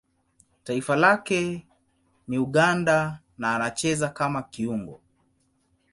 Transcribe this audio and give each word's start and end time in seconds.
Taifa 0.63 0.95
lake 0.95 1.67
ni 2.27 2.37
Uganda 2.37 3.19
na 3.37 3.55
anacheza 3.55 4.09
kama 4.09 4.43
kiungo. 4.43 5.01